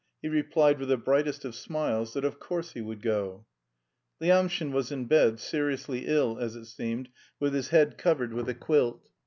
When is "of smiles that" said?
1.45-2.25